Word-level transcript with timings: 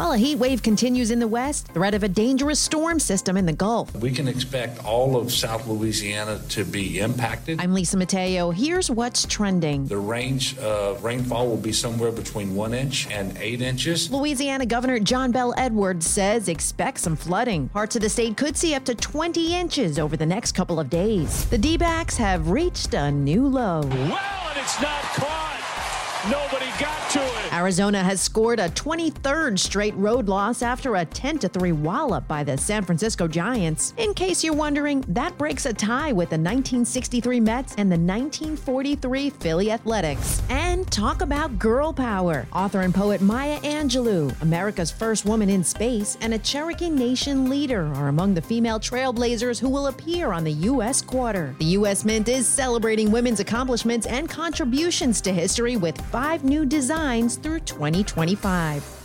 While 0.00 0.12
a 0.12 0.16
heat 0.16 0.38
wave 0.38 0.62
continues 0.62 1.10
in 1.10 1.18
the 1.18 1.28
west, 1.28 1.66
threat 1.74 1.92
of 1.92 2.02
a 2.02 2.08
dangerous 2.08 2.58
storm 2.58 2.98
system 2.98 3.36
in 3.36 3.44
the 3.44 3.52
Gulf. 3.52 3.94
We 3.96 4.10
can 4.12 4.28
expect 4.28 4.82
all 4.82 5.14
of 5.14 5.30
South 5.30 5.66
Louisiana 5.66 6.40
to 6.48 6.64
be 6.64 7.00
impacted. 7.00 7.60
I'm 7.60 7.74
Lisa 7.74 7.98
Mateo. 7.98 8.50
Here's 8.50 8.90
what's 8.90 9.26
trending. 9.26 9.84
The 9.84 9.98
range 9.98 10.56
of 10.56 11.04
rainfall 11.04 11.48
will 11.48 11.58
be 11.58 11.72
somewhere 11.72 12.12
between 12.12 12.54
one 12.54 12.72
inch 12.72 13.10
and 13.10 13.36
eight 13.36 13.60
inches. 13.60 14.10
Louisiana 14.10 14.64
Governor 14.64 15.00
John 15.00 15.32
Bel 15.32 15.52
Edwards 15.58 16.06
says 16.06 16.48
expect 16.48 17.00
some 17.00 17.14
flooding. 17.14 17.68
Parts 17.68 17.94
of 17.94 18.00
the 18.00 18.08
state 18.08 18.38
could 18.38 18.56
see 18.56 18.74
up 18.74 18.86
to 18.86 18.94
20 18.94 19.54
inches 19.54 19.98
over 19.98 20.16
the 20.16 20.24
next 20.24 20.52
couple 20.52 20.80
of 20.80 20.88
days. 20.88 21.44
The 21.50 21.58
D 21.58 21.76
backs 21.76 22.16
have 22.16 22.48
reached 22.48 22.94
a 22.94 23.10
new 23.10 23.46
low. 23.46 23.82
Well, 23.82 24.18
and 24.48 24.58
it's 24.60 24.80
not 24.80 25.02
caught. 25.02 25.49
Nobody 26.28 26.66
got 26.78 27.10
to 27.12 27.18
it. 27.18 27.54
Arizona 27.54 28.04
has 28.04 28.20
scored 28.20 28.60
a 28.60 28.68
23rd 28.68 29.58
straight 29.58 29.94
road 29.94 30.28
loss 30.28 30.60
after 30.60 30.96
a 30.96 31.04
10 31.06 31.38
3 31.38 31.72
wallop 31.72 32.28
by 32.28 32.44
the 32.44 32.58
San 32.58 32.84
Francisco 32.84 33.26
Giants. 33.26 33.94
In 33.96 34.12
case 34.12 34.44
you're 34.44 34.52
wondering, 34.52 35.02
that 35.08 35.38
breaks 35.38 35.64
a 35.64 35.72
tie 35.72 36.12
with 36.12 36.28
the 36.28 36.34
1963 36.34 37.40
Mets 37.40 37.74
and 37.78 37.90
the 37.90 37.96
1943 37.96 39.30
Philly 39.30 39.70
Athletics. 39.70 40.42
And 40.50 40.90
talk 40.92 41.22
about 41.22 41.58
girl 41.58 41.90
power. 41.90 42.46
Author 42.52 42.82
and 42.82 42.94
poet 42.94 43.22
Maya 43.22 43.58
Angelou, 43.60 44.38
America's 44.42 44.90
first 44.90 45.24
woman 45.24 45.48
in 45.48 45.64
space, 45.64 46.18
and 46.20 46.34
a 46.34 46.38
Cherokee 46.38 46.90
Nation 46.90 47.48
leader 47.48 47.86
are 47.94 48.08
among 48.08 48.34
the 48.34 48.42
female 48.42 48.78
trailblazers 48.78 49.58
who 49.58 49.70
will 49.70 49.86
appear 49.86 50.32
on 50.32 50.44
the 50.44 50.52
U.S. 50.52 51.00
quarter. 51.00 51.54
The 51.60 51.76
U.S. 51.76 52.04
Mint 52.04 52.28
is 52.28 52.46
celebrating 52.46 53.10
women's 53.10 53.40
accomplishments 53.40 54.06
and 54.06 54.28
contributions 54.28 55.22
to 55.22 55.32
history 55.32 55.78
with 55.78 55.96
five 56.10 56.42
new 56.42 56.66
designs 56.66 57.36
through 57.36 57.60
2025. 57.60 58.99